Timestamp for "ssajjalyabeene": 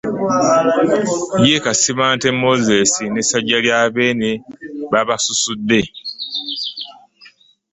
3.25-4.31